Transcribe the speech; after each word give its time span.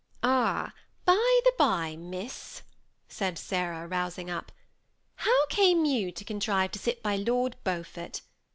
"Ah, 0.23 0.73
by 1.05 1.39
the 1.45 1.53
by, 1.59 1.95
miss," 1.95 2.63
said 3.07 3.37
Sarah, 3.37 3.85
rousing 3.87 4.31
up," 4.31 4.51
how 5.27 5.45
came 5.45 5.85
you 5.85 6.11
to 6.11 6.25
contrive 6.25 6.71
to 6.71 6.79
sit 6.79 7.03
by 7.03 7.17
Lord 7.17 7.55
Beaufort 7.63 8.21